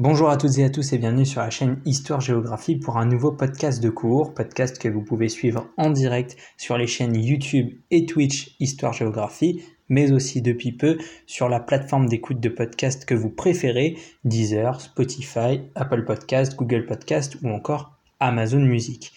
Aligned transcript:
Bonjour 0.00 0.30
à 0.30 0.38
toutes 0.38 0.56
et 0.56 0.64
à 0.64 0.70
tous 0.70 0.94
et 0.94 0.98
bienvenue 0.98 1.26
sur 1.26 1.42
la 1.42 1.50
chaîne 1.50 1.78
Histoire 1.84 2.22
Géographie 2.22 2.76
pour 2.76 2.96
un 2.96 3.04
nouveau 3.04 3.32
podcast 3.32 3.82
de 3.82 3.90
cours, 3.90 4.32
podcast 4.32 4.78
que 4.78 4.88
vous 4.88 5.02
pouvez 5.02 5.28
suivre 5.28 5.66
en 5.76 5.90
direct 5.90 6.38
sur 6.56 6.78
les 6.78 6.86
chaînes 6.86 7.22
YouTube 7.22 7.74
et 7.90 8.06
Twitch 8.06 8.56
Histoire 8.60 8.94
Géographie, 8.94 9.62
mais 9.90 10.10
aussi 10.10 10.40
depuis 10.40 10.72
peu 10.72 10.96
sur 11.26 11.50
la 11.50 11.60
plateforme 11.60 12.08
d'écoute 12.08 12.40
de 12.40 12.48
podcast 12.48 13.04
que 13.04 13.14
vous 13.14 13.28
préférez, 13.28 13.98
Deezer, 14.24 14.80
Spotify, 14.80 15.60
Apple 15.74 16.06
Podcast, 16.06 16.56
Google 16.56 16.86
Podcast 16.86 17.36
ou 17.42 17.50
encore 17.50 17.92
Amazon 18.20 18.60
Music. 18.60 19.12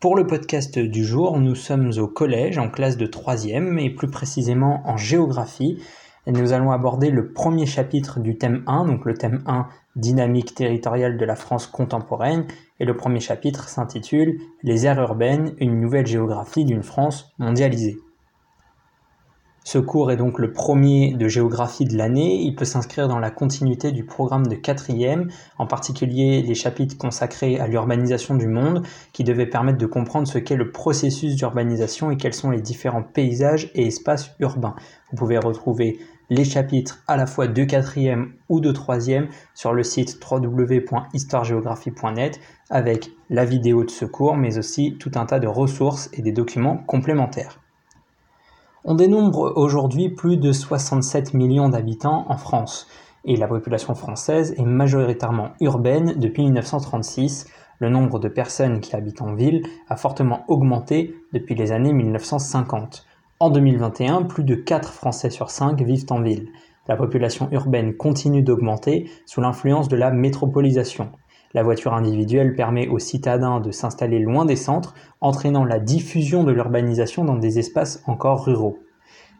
Pour 0.00 0.16
le 0.16 0.26
podcast 0.26 0.78
du 0.78 1.04
jour, 1.04 1.38
nous 1.38 1.54
sommes 1.54 1.90
au 1.98 2.08
collège 2.08 2.56
en 2.56 2.70
classe 2.70 2.96
de 2.96 3.06
3e 3.06 3.78
et 3.78 3.90
plus 3.90 4.08
précisément 4.08 4.80
en 4.86 4.96
géographie. 4.96 5.82
Et 6.26 6.32
nous 6.32 6.52
allons 6.52 6.70
aborder 6.70 7.10
le 7.10 7.32
premier 7.32 7.66
chapitre 7.66 8.20
du 8.20 8.38
thème 8.38 8.62
1, 8.66 8.86
donc 8.86 9.04
le 9.04 9.14
thème 9.14 9.42
1 9.46 9.66
dynamique 9.96 10.54
territoriale 10.54 11.18
de 11.18 11.24
la 11.24 11.36
France 11.36 11.66
contemporaine, 11.66 12.46
et 12.80 12.84
le 12.84 12.96
premier 12.96 13.20
chapitre 13.20 13.68
s'intitule 13.68 14.40
Les 14.62 14.86
aires 14.86 15.00
urbaines, 15.00 15.54
une 15.58 15.80
nouvelle 15.80 16.06
géographie 16.06 16.64
d'une 16.64 16.82
France 16.82 17.32
mondialisée. 17.38 17.98
Ce 19.66 19.78
cours 19.78 20.12
est 20.12 20.18
donc 20.18 20.38
le 20.38 20.52
premier 20.52 21.14
de 21.14 21.26
géographie 21.26 21.86
de 21.86 21.96
l'année. 21.96 22.42
Il 22.42 22.54
peut 22.54 22.66
s'inscrire 22.66 23.08
dans 23.08 23.18
la 23.18 23.30
continuité 23.30 23.92
du 23.92 24.04
programme 24.04 24.46
de 24.46 24.56
quatrième, 24.56 25.30
en 25.56 25.66
particulier 25.66 26.42
les 26.42 26.54
chapitres 26.54 26.98
consacrés 26.98 27.58
à 27.58 27.66
l'urbanisation 27.66 28.34
du 28.34 28.46
monde, 28.46 28.82
qui 29.14 29.24
devaient 29.24 29.46
permettre 29.46 29.78
de 29.78 29.86
comprendre 29.86 30.28
ce 30.28 30.36
qu'est 30.36 30.56
le 30.56 30.70
processus 30.70 31.34
d'urbanisation 31.34 32.10
et 32.10 32.18
quels 32.18 32.34
sont 32.34 32.50
les 32.50 32.60
différents 32.60 33.02
paysages 33.02 33.70
et 33.74 33.86
espaces 33.86 34.32
urbains. 34.38 34.76
Vous 35.10 35.16
pouvez 35.16 35.38
retrouver 35.38 35.98
les 36.28 36.44
chapitres 36.44 37.02
à 37.06 37.16
la 37.16 37.26
fois 37.26 37.48
de 37.48 37.64
quatrième 37.64 38.34
ou 38.50 38.60
de 38.60 38.70
troisième 38.70 39.28
sur 39.54 39.72
le 39.72 39.82
site 39.82 40.20
www.histoiregéographie.net 40.30 42.38
avec 42.68 43.12
la 43.30 43.46
vidéo 43.46 43.84
de 43.84 43.90
ce 43.90 44.04
cours, 44.04 44.36
mais 44.36 44.58
aussi 44.58 44.98
tout 45.00 45.12
un 45.14 45.24
tas 45.24 45.40
de 45.40 45.46
ressources 45.46 46.10
et 46.12 46.20
des 46.20 46.32
documents 46.32 46.76
complémentaires. 46.76 47.63
On 48.86 48.94
dénombre 48.94 49.54
aujourd'hui 49.56 50.10
plus 50.10 50.36
de 50.36 50.52
67 50.52 51.32
millions 51.32 51.70
d'habitants 51.70 52.26
en 52.28 52.36
France 52.36 52.86
et 53.24 53.34
la 53.34 53.48
population 53.48 53.94
française 53.94 54.54
est 54.58 54.66
majoritairement 54.66 55.52
urbaine 55.62 56.12
depuis 56.18 56.42
1936. 56.42 57.46
Le 57.78 57.88
nombre 57.88 58.18
de 58.18 58.28
personnes 58.28 58.80
qui 58.80 58.94
habitent 58.94 59.22
en 59.22 59.32
ville 59.32 59.62
a 59.88 59.96
fortement 59.96 60.44
augmenté 60.48 61.14
depuis 61.32 61.54
les 61.54 61.72
années 61.72 61.94
1950. 61.94 63.06
En 63.40 63.48
2021, 63.48 64.24
plus 64.24 64.44
de 64.44 64.54
4 64.54 64.92
Français 64.92 65.30
sur 65.30 65.48
5 65.48 65.80
vivent 65.80 66.04
en 66.10 66.20
ville. 66.20 66.50
La 66.86 66.96
population 66.96 67.48
urbaine 67.52 67.96
continue 67.96 68.42
d'augmenter 68.42 69.08
sous 69.24 69.40
l'influence 69.40 69.88
de 69.88 69.96
la 69.96 70.10
métropolisation. 70.10 71.10
La 71.54 71.62
voiture 71.62 71.94
individuelle 71.94 72.56
permet 72.56 72.88
aux 72.88 72.98
citadins 72.98 73.60
de 73.60 73.70
s'installer 73.70 74.18
loin 74.18 74.44
des 74.44 74.56
centres, 74.56 74.94
entraînant 75.20 75.64
la 75.64 75.78
diffusion 75.78 76.42
de 76.42 76.50
l'urbanisation 76.50 77.24
dans 77.24 77.36
des 77.36 77.60
espaces 77.60 78.02
encore 78.06 78.44
ruraux. 78.44 78.80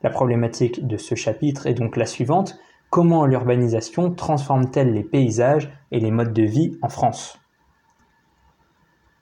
La 0.04 0.10
problématique 0.10 0.86
de 0.86 0.96
ce 0.96 1.16
chapitre 1.16 1.66
est 1.66 1.74
donc 1.74 1.96
la 1.96 2.06
suivante. 2.06 2.58
Comment 2.88 3.26
l'urbanisation 3.26 4.12
transforme-t-elle 4.12 4.92
les 4.92 5.02
paysages 5.02 5.72
et 5.90 5.98
les 5.98 6.12
modes 6.12 6.32
de 6.32 6.44
vie 6.44 6.78
en 6.82 6.88
France? 6.88 7.40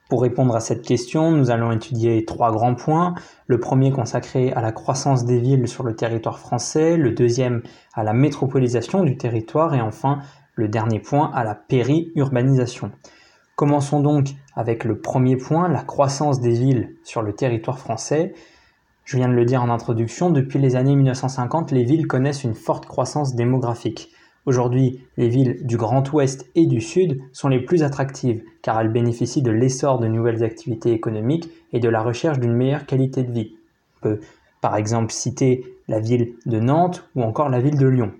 Pour 0.09 0.21
répondre 0.21 0.55
à 0.55 0.59
cette 0.59 0.83
question, 0.83 1.31
nous 1.31 1.49
allons 1.49 1.71
étudier 1.71 2.23
trois 2.25 2.51
grands 2.51 2.75
points. 2.75 3.15
Le 3.47 3.59
premier 3.59 3.89
consacré 3.89 4.53
à 4.53 4.61
la 4.61 4.71
croissance 4.71 5.25
des 5.25 5.39
villes 5.39 5.67
sur 5.67 5.83
le 5.83 5.95
territoire 5.95 6.37
français, 6.37 6.97
le 6.97 7.13
deuxième 7.13 7.63
à 7.95 8.03
la 8.03 8.13
métropolisation 8.13 9.03
du 9.03 9.17
territoire 9.17 9.73
et 9.73 9.81
enfin 9.81 10.19
le 10.55 10.67
dernier 10.67 10.99
point 10.99 11.31
à 11.33 11.43
la 11.43 11.55
périurbanisation. 11.55 12.91
Commençons 13.55 13.99
donc 13.99 14.29
avec 14.55 14.83
le 14.83 14.99
premier 14.99 15.37
point, 15.37 15.67
la 15.67 15.83
croissance 15.83 16.39
des 16.39 16.53
villes 16.53 16.95
sur 17.03 17.21
le 17.21 17.33
territoire 17.33 17.79
français. 17.79 18.33
Je 19.05 19.17
viens 19.17 19.27
de 19.27 19.33
le 19.33 19.45
dire 19.45 19.61
en 19.61 19.69
introduction, 19.69 20.29
depuis 20.29 20.59
les 20.59 20.75
années 20.75 20.95
1950, 20.95 21.71
les 21.71 21.83
villes 21.83 22.07
connaissent 22.07 22.43
une 22.43 22.55
forte 22.55 22.85
croissance 22.85 23.35
démographique. 23.35 24.11
Aujourd'hui, 24.45 24.99
les 25.17 25.29
villes 25.29 25.65
du 25.65 25.77
Grand 25.77 26.11
Ouest 26.11 26.49
et 26.55 26.65
du 26.65 26.81
Sud 26.81 27.21
sont 27.31 27.47
les 27.47 27.61
plus 27.61 27.83
attractives 27.83 28.43
car 28.61 28.79
elles 28.79 28.91
bénéficient 28.91 29.41
de 29.41 29.51
l'essor 29.51 29.99
de 29.99 30.07
nouvelles 30.07 30.43
activités 30.43 30.91
économiques 30.91 31.49
et 31.71 31.79
de 31.79 31.89
la 31.89 32.01
recherche 32.01 32.39
d'une 32.39 32.55
meilleure 32.55 32.85
qualité 32.85 33.23
de 33.23 33.31
vie. 33.31 33.55
On 33.97 34.01
peut 34.01 34.19
par 34.61 34.75
exemple 34.75 35.11
citer 35.11 35.63
la 35.87 35.99
ville 35.99 36.33
de 36.45 36.59
Nantes 36.59 37.07
ou 37.15 37.23
encore 37.23 37.49
la 37.49 37.61
ville 37.61 37.77
de 37.77 37.87
Lyon. 37.87 38.11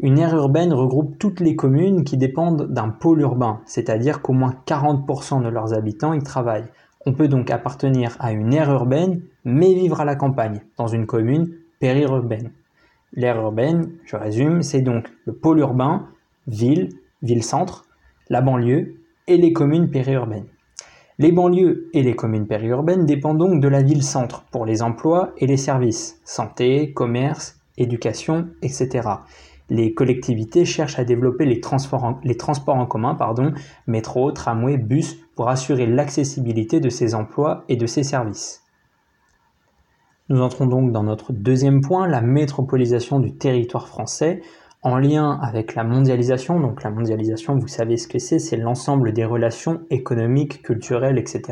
Une 0.00 0.18
aire 0.18 0.34
urbaine 0.34 0.72
regroupe 0.72 1.18
toutes 1.18 1.40
les 1.40 1.54
communes 1.54 2.02
qui 2.02 2.16
dépendent 2.16 2.66
d'un 2.66 2.88
pôle 2.88 3.20
urbain, 3.20 3.60
c'est-à-dire 3.64 4.22
qu'au 4.22 4.32
moins 4.32 4.54
40% 4.66 5.42
de 5.42 5.48
leurs 5.48 5.72
habitants 5.72 6.12
y 6.12 6.22
travaillent. 6.22 6.68
On 7.06 7.12
peut 7.12 7.28
donc 7.28 7.50
appartenir 7.50 8.16
à 8.18 8.32
une 8.32 8.52
aire 8.52 8.72
urbaine 8.72 9.20
mais 9.44 9.72
vivre 9.74 10.00
à 10.00 10.04
la 10.04 10.16
campagne, 10.16 10.62
dans 10.76 10.86
une 10.88 11.06
commune 11.06 11.52
périurbaine. 11.78 12.50
L'aire 13.12 13.40
urbaine, 13.40 13.90
je 14.04 14.16
résume, 14.16 14.62
c'est 14.62 14.80
donc 14.80 15.06
le 15.26 15.32
pôle 15.32 15.60
urbain, 15.60 16.08
ville, 16.48 16.88
ville-centre, 17.22 17.84
la 18.30 18.40
banlieue 18.40 18.96
et 19.28 19.36
les 19.36 19.52
communes 19.52 19.90
périurbaines. 19.90 20.46
Les 21.18 21.30
banlieues 21.30 21.88
et 21.92 22.02
les 22.02 22.16
communes 22.16 22.48
périurbaines 22.48 23.06
dépendent 23.06 23.38
donc 23.38 23.60
de 23.60 23.68
la 23.68 23.82
ville-centre 23.82 24.42
pour 24.50 24.66
les 24.66 24.82
emplois 24.82 25.32
et 25.38 25.46
les 25.46 25.56
services, 25.56 26.20
santé, 26.24 26.92
commerce, 26.92 27.60
éducation, 27.76 28.48
etc. 28.62 29.08
Les 29.74 29.92
collectivités 29.92 30.64
cherchent 30.64 31.00
à 31.00 31.04
développer 31.04 31.44
les 31.46 31.58
transports 31.58 32.04
en, 32.04 32.86
commun, 32.86 33.16
pardon, 33.16 33.52
métro, 33.88 34.30
tramway, 34.30 34.76
bus, 34.76 35.16
pour 35.34 35.48
assurer 35.48 35.84
l'accessibilité 35.84 36.78
de 36.78 36.88
ces 36.88 37.16
emplois 37.16 37.64
et 37.68 37.74
de 37.74 37.86
ces 37.86 38.04
services. 38.04 38.62
Nous 40.28 40.40
entrons 40.40 40.66
donc 40.66 40.92
dans 40.92 41.02
notre 41.02 41.32
deuxième 41.32 41.80
point, 41.80 42.06
la 42.06 42.20
métropolisation 42.20 43.18
du 43.18 43.34
territoire 43.34 43.88
français 43.88 44.42
en 44.84 44.98
lien 44.98 45.40
avec 45.42 45.74
la 45.74 45.82
mondialisation. 45.82 46.60
Donc 46.60 46.82
la 46.82 46.90
mondialisation, 46.90 47.56
vous 47.58 47.68
savez 47.68 47.96
ce 47.96 48.06
que 48.06 48.18
c'est, 48.18 48.38
c'est 48.38 48.56
l'ensemble 48.56 49.12
des 49.12 49.24
relations 49.24 49.80
économiques, 49.90 50.62
culturelles, 50.62 51.18
etc. 51.18 51.42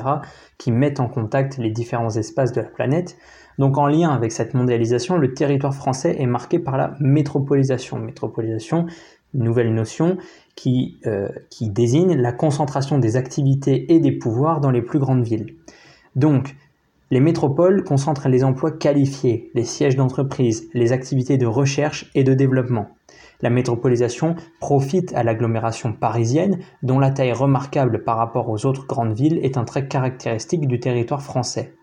qui 0.59 0.71
mettent 0.71 1.01
en 1.01 1.09
contact 1.09 1.57
les 1.57 1.71
différents 1.71 2.15
espaces 2.15 2.53
de 2.53 2.61
la 2.61 2.69
planète. 2.69 3.17
Donc 3.59 3.79
en 3.79 3.87
lien 3.87 4.11
avec 4.11 4.33
cette 4.33 4.55
mondialisation, 4.55 5.17
le 5.17 5.35
territoire 5.35 5.75
français 5.75 6.17
est 6.19 6.27
marqué 6.27 6.59
par 6.59 6.77
la 6.77 6.95
métropolisation. 7.01 7.99
Métropolisation, 7.99 8.87
nouvelle 9.35 9.75
notion 9.75 10.19
qui, 10.55 11.01
euh, 11.07 11.29
qui 11.51 11.71
désigne 11.71 12.15
la 12.15 12.33
concentration 12.33 12.99
des 12.99 13.17
activités 13.17 13.95
et 13.95 13.99
des 13.99 14.13
pouvoirs 14.13 14.61
dans 14.61 14.71
les 14.71 14.83
plus 14.83 14.99
grandes 14.99 15.25
villes. 15.25 15.57
Donc, 16.17 16.55
les 17.13 17.21
métropoles 17.21 17.85
concentrent 17.85 18.31
les 18.31 18.43
emplois 18.43 18.71
qualifiés, 18.71 19.51
les 19.53 19.65
sièges 19.65 19.97
d'entreprise, 19.97 20.71
les 20.73 20.93
activités 20.93 21.37
de 21.37 21.45
recherche 21.45 22.11
et 22.15 22.25
de 22.25 22.33
développement. 22.33 22.89
La 23.43 23.51
métropolisation 23.51 24.35
profite 24.61 25.13
à 25.15 25.23
l'agglomération 25.23 25.93
parisienne, 25.93 26.61
dont 26.83 26.99
la 26.99 27.11
taille 27.11 27.35
remarquable 27.35 28.03
par 28.03 28.17
rapport 28.17 28.49
aux 28.49 28.65
autres 28.65 28.87
grandes 28.87 29.13
villes 29.13 29.39
est 29.43 29.59
un 29.59 29.65
trait 29.65 29.89
caractéristique 29.89 30.67
du 30.67 30.81
territoire 30.81 31.21
français. 31.21 31.75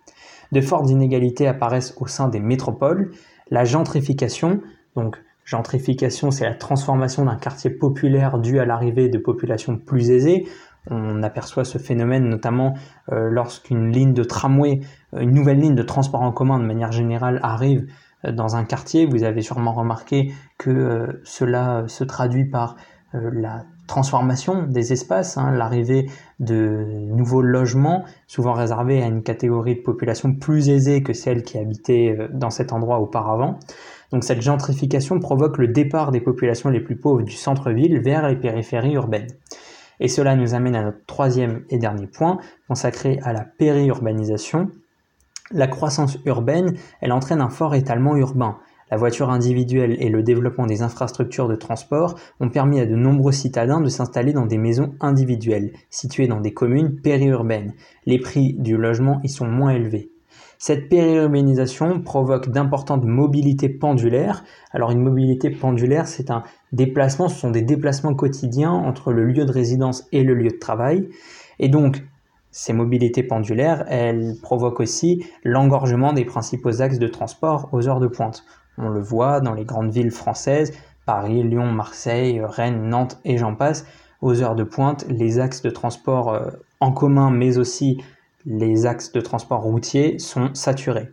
De 0.52 0.62
fortes 0.62 0.90
inégalités 0.90 1.46
apparaissent 1.46 1.94
au 2.00 2.08
sein 2.08 2.28
des 2.28 2.40
métropoles. 2.40 3.12
La 3.52 3.66
gentrification, 3.66 4.62
donc 4.96 5.22
gentrification, 5.46 6.32
c'est 6.32 6.46
la 6.46 6.56
transformation 6.56 7.26
d'un 7.26 7.36
quartier 7.36 7.70
populaire 7.70 8.40
dû 8.40 8.60
à 8.60 8.66
l'arrivée 8.66 9.10
de 9.10 9.20
populations 9.20 9.78
plus 9.78 10.10
aisées. 10.10 10.48
On 10.90 11.24
aperçoit 11.24 11.66
ce 11.66 11.78
phénomène 11.78 12.28
notamment 12.30 12.74
euh, 13.12 13.30
lorsqu'une 13.30 13.92
ligne 13.92 14.14
de 14.14 14.24
tramway, 14.24 14.82
euh, 15.14 15.22
une 15.22 15.32
nouvelle 15.32 15.60
ligne 15.60 15.76
de 15.76 15.84
transport 15.84 16.22
en 16.22 16.32
commun 16.32 16.60
de 16.60 16.66
manière 16.66 16.92
générale 16.92 17.40
arrive 17.44 17.88
euh, 18.26 18.32
dans 18.32 18.56
un 18.56 18.64
quartier. 18.64 19.06
Vous 19.06 19.24
avez 19.24 19.42
sûrement 19.42 19.74
remarqué 19.74 20.34
que 20.58 21.22
cela 21.24 21.84
se 21.88 22.04
traduit 22.04 22.46
par 22.46 22.76
la 23.14 23.64
transformation 23.88 24.68
des 24.68 24.94
espaces, 24.94 25.36
hein, 25.36 25.50
l'arrivée 25.50 26.12
de 26.40 26.86
nouveaux 27.08 27.42
logements, 27.42 28.06
souvent 28.28 28.54
réservés 28.54 29.02
à 29.02 29.08
une 29.08 29.24
catégorie 29.24 29.78
de 29.78 29.82
population 29.82 30.36
plus 30.36 30.70
aisée 30.70 31.02
que 31.02 31.14
celle 31.14 31.42
qui 31.42 31.58
habitait 31.58 32.16
dans 32.32 32.52
cet 32.52 32.72
endroit 32.72 33.00
auparavant. 33.00 33.58
Donc 34.12 34.24
cette 34.24 34.42
gentrification 34.42 35.20
provoque 35.20 35.58
le 35.58 35.68
départ 35.70 36.12
des 36.12 36.22
populations 36.22 36.70
les 36.70 36.82
plus 36.82 36.98
pauvres 36.98 37.24
du 37.24 37.32
centre-ville 37.32 38.00
vers 38.00 38.28
les 38.28 38.36
périphéries 38.36 38.94
urbaines. 38.94 39.28
Et 40.00 40.08
cela 40.08 40.36
nous 40.36 40.54
amène 40.54 40.76
à 40.76 40.84
notre 40.84 41.06
troisième 41.06 41.64
et 41.70 41.78
dernier 41.78 42.08
point, 42.08 42.40
consacré 42.68 43.20
à 43.24 43.34
la 43.34 43.44
périurbanisation. 43.44 44.70
La 45.52 45.68
croissance 45.68 46.18
urbaine, 46.26 46.76
elle 47.02 47.12
entraîne 47.12 47.42
un 47.42 47.50
fort 47.50 47.76
étalement 47.76 48.16
urbain. 48.16 48.58
La 48.92 48.98
voiture 48.98 49.30
individuelle 49.30 49.98
et 50.00 50.10
le 50.10 50.24
développement 50.24 50.66
des 50.66 50.82
infrastructures 50.82 51.48
de 51.48 51.56
transport 51.56 52.16
ont 52.40 52.50
permis 52.50 52.80
à 52.80 52.86
de 52.86 52.96
nombreux 52.96 53.32
citadins 53.32 53.82
de 53.82 53.90
s'installer 53.90 54.34
dans 54.34 54.48
des 54.48 54.58
maisons 54.58 54.96
individuelles, 55.00 55.74
situées 55.92 56.28
dans 56.28 56.42
des 56.42 56.54
communes 56.54 57.00
périurbaines. 57.02 57.74
Les 58.06 58.20
prix 58.20 58.54
du 58.58 58.78
logement 58.78 59.20
y 59.24 59.30
sont 59.30 59.48
moins 59.48 59.72
élevés. 59.72 60.12
Cette 60.58 60.90
périurbanisation 60.90 62.02
provoque 62.02 62.50
d'importantes 62.50 63.06
mobilités 63.06 63.70
pendulaires. 63.70 64.44
Alors 64.72 64.92
une 64.92 65.02
mobilité 65.02 65.50
pendulaire, 65.50 66.08
c'est 66.08 66.32
un 66.32 66.44
déplacement, 66.74 67.30
ce 67.30 67.40
sont 67.40 67.52
des 67.52 67.62
déplacements 67.62 68.14
quotidiens 68.14 68.72
entre 68.72 69.14
le 69.14 69.26
lieu 69.26 69.46
de 69.46 69.52
résidence 69.52 70.08
et 70.12 70.24
le 70.24 70.34
lieu 70.34 70.50
de 70.50 70.58
travail. 70.58 71.08
Et 71.60 71.70
donc, 71.70 72.04
ces 72.52 72.74
mobilités 72.74 73.24
pendulaires, 73.24 73.86
elles 73.88 74.36
provoquent 74.42 74.80
aussi 74.80 75.26
l'engorgement 75.44 76.14
des 76.14 76.26
principaux 76.26 76.82
axes 76.82 77.00
de 77.00 77.08
transport 77.08 77.70
aux 77.72 77.88
heures 77.88 78.00
de 78.00 78.08
pointe. 78.08 78.44
On 78.78 78.90
le 78.90 79.00
voit 79.00 79.40
dans 79.40 79.54
les 79.54 79.66
grandes 79.66 79.92
villes 79.92 80.12
françaises, 80.12 80.74
Paris, 81.06 81.44
Lyon, 81.44 81.72
Marseille, 81.72 82.42
Rennes, 82.44 82.90
Nantes 82.90 83.20
et 83.24 83.38
j'en 83.38 83.56
passe. 83.56 83.86
Aux 84.22 84.42
heures 84.42 84.56
de 84.56 84.64
pointe, 84.64 85.06
les 85.08 85.40
axes 85.40 85.62
de 85.62 85.70
transport 85.70 86.34
euh, 86.34 86.50
en 86.80 86.92
commun, 86.92 87.32
mais 87.32 87.58
aussi 87.58 88.04
les 88.46 88.86
axes 88.86 89.12
de 89.12 89.22
transport 89.22 89.62
routier 89.62 90.20
sont 90.20 90.54
saturés. 90.54 91.10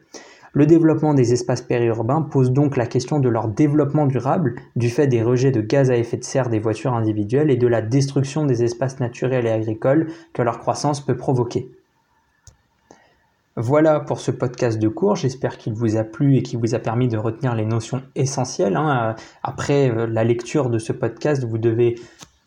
Le 0.52 0.64
développement 0.64 1.12
des 1.12 1.34
espaces 1.34 1.61
périurbains 1.61 2.23
pose 2.23 2.50
donc 2.50 2.78
la 2.78 2.87
question 2.87 3.19
de 3.19 3.28
leur 3.28 3.49
développement 3.49 4.06
durable 4.06 4.55
du 4.75 4.88
fait 4.88 5.06
des 5.06 5.23
rejets 5.23 5.50
de 5.50 5.61
gaz 5.61 5.90
à 5.90 5.96
effet 5.96 6.17
de 6.17 6.25
serre 6.25 6.49
des 6.49 6.61
voitures 6.61 6.94
individuelles 6.94 7.50
et 7.50 7.56
de 7.56 7.67
la 7.67 7.82
destruction 7.82 8.46
des 8.46 8.64
espaces 8.64 8.99
naturels 8.99 9.46
et 9.46 9.50
agricoles 9.50 10.06
que 10.32 10.40
leur 10.40 10.58
croissance 10.58 11.05
peut 11.05 11.17
provoquer. 11.17 11.70
Voilà 13.58 14.00
pour 14.00 14.20
ce 14.20 14.31
podcast 14.31 14.78
de 14.78 14.88
cours, 14.88 15.17
j'espère 15.17 15.56
qu'il 15.56 15.73
vous 15.73 15.96
a 15.96 16.05
plu 16.05 16.37
et 16.37 16.43
qu'il 16.43 16.58
vous 16.58 16.75
a 16.75 16.78
permis 16.78 17.08
de 17.08 17.17
retenir 17.17 17.55
les 17.55 17.64
notions 17.64 18.02
essentielles. 18.14 18.76
Hein. 18.76 19.14
Après 19.43 19.90
euh, 19.90 20.06
la 20.06 20.25
lecture 20.25 20.69
de 20.69 20.78
ce 20.78 20.93
podcast, 20.93 21.43
vous 21.44 21.56
devez 21.56 21.94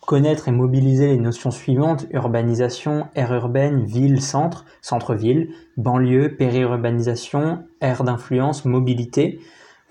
Connaître 0.10 0.48
et 0.48 0.52
mobiliser 0.52 1.06
les 1.06 1.20
notions 1.20 1.52
suivantes 1.52 2.08
urbanisation, 2.10 3.06
aire 3.14 3.32
urbaine, 3.32 3.84
ville, 3.84 4.24
centre, 4.24 4.66
centre-ville, 4.82 5.50
banlieue, 5.78 6.36
périurbanisation, 6.36 7.60
aire 7.80 8.04
d'influence, 8.04 8.66
mobilité. 8.66 9.40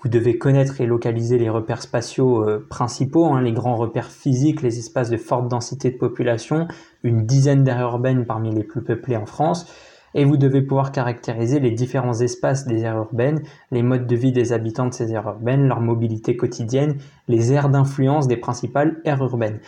Vous 0.01 0.09
devez 0.09 0.37
connaître 0.37 0.81
et 0.81 0.85
localiser 0.85 1.37
les 1.37 1.49
repères 1.49 1.81
spatiaux 1.81 2.43
euh, 2.43 2.67
principaux, 2.69 3.27
hein, 3.27 3.41
les 3.41 3.53
grands 3.53 3.77
repères 3.77 4.11
physiques, 4.11 4.61
les 4.61 4.77
espaces 4.77 5.09
de 5.09 5.15
forte 5.15 5.47
densité 5.47 5.89
de 5.89 5.97
population, 5.97 6.67
une 7.03 7.25
dizaine 7.25 7.63
d'aires 7.63 7.79
urbaines 7.79 8.25
parmi 8.25 8.53
les 8.53 8.65
plus 8.65 8.83
peuplées 8.83 9.15
en 9.15 9.25
France. 9.25 9.73
Et 10.15 10.25
vous 10.25 10.35
devez 10.35 10.61
pouvoir 10.61 10.91
caractériser 10.91 11.61
les 11.61 11.71
différents 11.71 12.19
espaces 12.19 12.65
des 12.65 12.81
aires 12.81 12.97
urbaines, 12.97 13.43
les 13.71 13.83
modes 13.83 14.07
de 14.07 14.15
vie 14.17 14.33
des 14.33 14.51
habitants 14.51 14.87
de 14.87 14.93
ces 14.93 15.13
aires 15.13 15.27
urbaines, 15.27 15.65
leur 15.65 15.79
mobilité 15.79 16.35
quotidienne, 16.35 16.97
les 17.29 17.53
aires 17.53 17.69
d'influence 17.69 18.27
des 18.27 18.35
principales 18.35 18.99
aires 19.05 19.23
urbaines. 19.23 19.59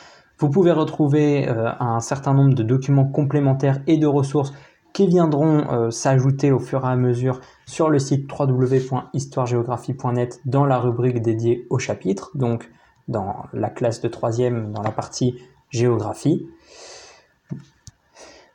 Vous 0.42 0.50
pouvez 0.50 0.72
retrouver 0.72 1.48
euh, 1.48 1.70
un 1.80 2.00
certain 2.00 2.34
nombre 2.34 2.56
de 2.56 2.64
documents 2.64 3.06
complémentaires 3.06 3.80
et 3.86 4.00
de 4.00 4.08
ressources 4.08 4.52
qui 4.92 5.06
viendront 5.06 5.72
euh, 5.72 5.92
s'ajouter 5.92 6.52
au 6.52 6.58
fur 6.58 6.84
et 6.84 6.88
à 6.88 6.96
mesure 6.96 7.40
sur 7.68 7.92
le 7.92 8.00
site 8.00 8.28
www.histoiregéographie.net 8.28 10.42
dans 10.46 10.66
la 10.66 10.80
rubrique 10.80 11.22
dédiée 11.22 11.68
au 11.70 11.78
chapitre, 11.78 12.32
donc 12.34 12.72
dans 13.08 13.46
la 13.54 13.70
classe 13.70 14.02
de 14.02 14.08
troisième, 14.08 14.72
dans 14.72 14.82
la 14.82 14.90
partie 14.90 15.36
géographie. 15.70 16.48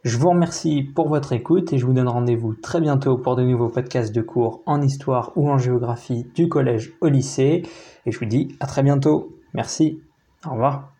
Je 0.03 0.19
vous 0.19 0.31
remercie 0.31 0.82
pour 0.82 1.09
votre 1.09 1.35
écoute 1.35 1.73
et 1.73 1.79
je 1.79 1.87
vous 1.87 1.93
donne 1.93 2.09
rendez-vous 2.09 2.55
très 2.55 2.81
bientôt 2.81 3.17
pour 3.17 3.37
de 3.37 3.44
nouveaux 3.44 3.69
podcasts 3.69 4.12
de 4.12 4.23
cours 4.23 4.61
en 4.67 4.82
histoire 4.82 5.31
ou 5.37 5.49
en 5.49 5.56
géographie 5.56 6.27
du 6.35 6.49
collège 6.49 6.94
au 7.00 7.06
lycée. 7.06 7.62
Et 8.06 8.11
je 8.11 8.19
vous 8.19 8.27
dis 8.27 8.56
à 8.59 8.67
très 8.67 8.82
bientôt. 8.82 9.37
Merci. 9.55 10.00
Au 10.44 10.50
revoir. 10.50 10.95